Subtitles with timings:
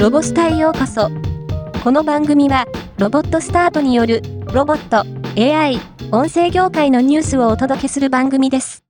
[0.00, 1.10] ロボスタへようこそ。
[1.84, 2.64] この番組は、
[2.96, 4.22] ロボットスタートによる、
[4.54, 5.04] ロボット、
[5.38, 5.78] AI、
[6.10, 8.82] 音声業界のニュースをお届けする番組です。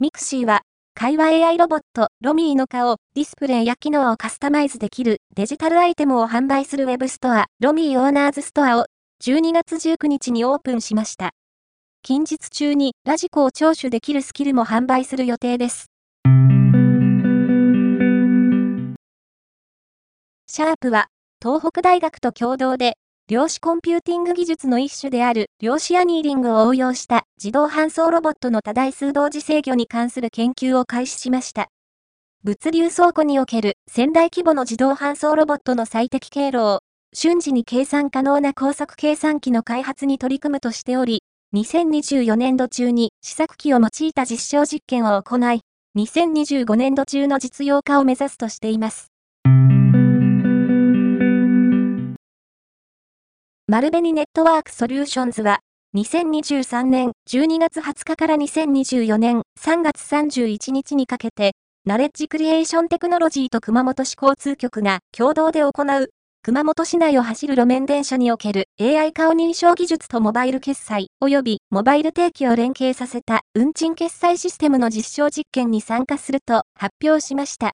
[0.00, 0.62] ミクシーは、
[0.94, 8.86] 会話 AI ロボット、ロミーの顔、ディスプレイや機能をカスタマイズできるデジタルアイテムを販売するウェブストア、ロミーオーナーズストアを
[9.22, 11.32] 12月19日にオープンしました。
[12.02, 15.91] 近日中にラジコを聴取できるスキルも販売する予定です。
[20.54, 21.06] シャープは、
[21.42, 31.68] 東北大学と共同で、量子コンピューティング技術の一種である量子アニーリングを応用した自動搬送ロボットの多台数同時制御に関する研究を開始しました。
[32.44, 36.80] 物流倉庫における千台規模の自動搬送ロボットの最適経路を
[37.14, 41.22] 瞬時に計算可能な高速計算機の開発に取り組むとしており、
[41.54, 45.62] 2024年度中に試作機を用いた実証実験を行い、
[45.96, 49.11] 2025年度中の実用化を目指すとしています。
[53.72, 55.60] 丸紅ネットワークソリューションズは、
[55.96, 61.52] 2023年12月20日から2024年3月31日にかけて、
[61.86, 66.10] ナレッジクリエーションテクノロジーと熊本市交通局が共同で行う、
[66.42, 77.72] 熊本市内を走る路面電車における AI 顔認証技術とモバイル決済及びモバイル定期を連携させた運賃決済システムの実証実験に参加すると発表しました。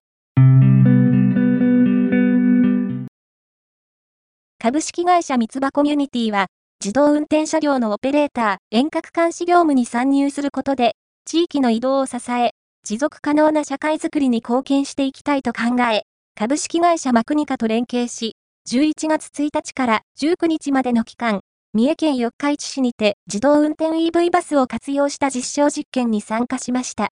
[4.61, 6.49] 株式会社三つ葉コミュニティは、
[6.85, 12.51] 自動運転車両のオペレーター、遠隔監視業務に参入することで、地域の移動を支え、
[12.83, 16.03] 持続可能な社会づくりに貢献していきたいと考え、
[16.35, 18.35] 株式会社マクニカと連携し、
[18.69, 21.39] 11月1日から19日までの期間、
[21.73, 27.11] 三重県四日市市にて自動運転 EV バスを活用した実証実験に参加しました。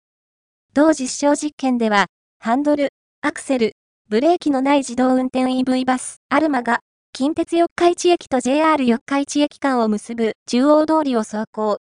[0.75, 2.07] 同実証実験では、
[2.41, 2.89] ハンドル、
[3.23, 3.75] アクセル、
[4.09, 6.81] ブレーキのない自動運転 EV バス、アルマが
[7.19, 11.79] 近鉄四日市駅と JR 四日市駅間を結ぶ中央通りを走行。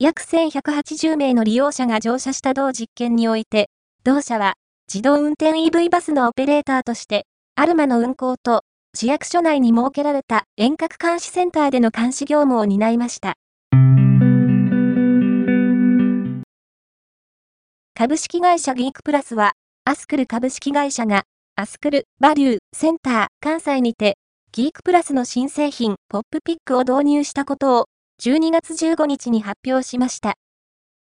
[0.00, 3.70] 約1180名の利用者が乗車した同実験において、
[4.02, 4.54] 同社は
[4.92, 8.62] 自動運転 EV バスのオペレーターとして、アルマの運行と
[8.92, 13.34] 市役所内に設けられた遠隔監視センターでの監視業務を担いました。
[17.94, 19.52] 株式会社ギークプラスは、
[19.84, 21.22] アスクル株式会社が、
[21.54, 24.18] アスクル、バリュー、センター、関西にて、
[24.56, 27.88] ギークプラスの新製品、ポップピックを導入したことを、
[28.22, 30.36] 12月15日に発表しました。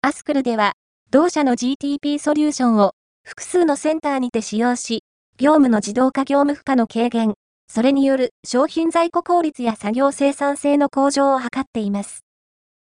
[0.01, 0.73] アスクルでは、
[1.11, 2.93] 同社の GTP ソリューションを、
[3.25, 5.05] 複数のセンターにて使用し、
[5.37, 7.35] 業務の自動化業務負荷の軽減、
[7.69, 12.25] それによる商品在庫効率や作業生産性の向上を図っています。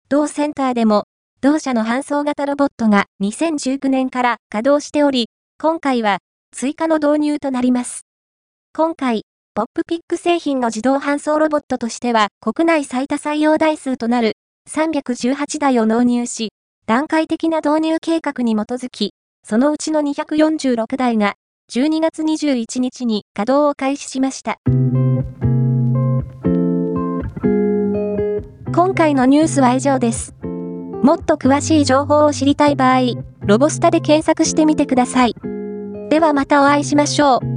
[0.08, 1.04] 同センターでも、
[1.42, 5.28] 同社の搬送型ロボットが2019年から稼働しており、
[5.60, 6.20] 今回は
[6.52, 8.06] 追加の導入となります。
[8.72, 9.24] 今回、
[9.56, 14.32] ポップピック製品の自動搬送ロボットとしては国内最多採用台数となる
[14.68, 16.48] 318台を納入し、
[16.86, 19.12] 段階的な導入計画に基づき、
[19.44, 21.34] そのうちの246台が
[21.72, 24.58] 12月21日に稼働を開始しました。
[28.74, 30.34] 今回のニュースは以上です。
[30.42, 33.02] もっと詳しい情報を知りたい場合、
[33.46, 35.36] ロボスタで検索してみてください。
[36.10, 37.53] ではまたお会いしましょう。